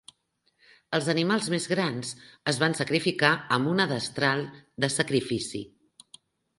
[0.97, 2.15] Els animals més grans
[2.53, 4.45] es van sacrificar amb una destral
[4.87, 5.67] de sacrifici.